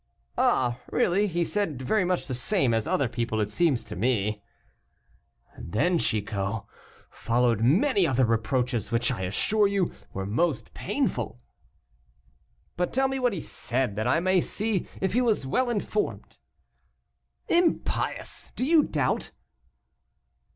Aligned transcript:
'""Ah, 0.39 0.81
really; 0.89 1.27
he 1.27 1.45
said 1.45 1.79
very 1.79 2.03
much 2.03 2.25
the 2.25 2.33
same 2.33 2.73
as 2.73 2.87
other 2.87 3.07
people, 3.07 3.39
it 3.39 3.51
seems 3.51 3.83
to 3.83 3.95
me." 3.95 4.41
"Then, 5.59 5.99
Chicot, 5.99 6.63
followed 7.11 7.61
many 7.61 8.07
other 8.07 8.25
reproaches, 8.25 8.89
which 8.91 9.11
I 9.11 9.21
assure 9.21 9.67
you 9.67 9.91
were 10.11 10.25
most 10.25 10.73
painful." 10.73 11.39
"But 12.77 12.91
tell 12.93 13.09
me 13.09 13.19
what 13.19 13.33
he 13.33 13.39
said, 13.39 13.95
that 13.95 14.07
I 14.07 14.19
may 14.19 14.41
see 14.41 14.87
if 14.99 15.13
he 15.13 15.21
was 15.21 15.45
well 15.45 15.69
informed?" 15.69 16.39
"Impious! 17.47 18.51
do 18.55 18.65
you 18.65 18.81
doubt?" 18.81 19.29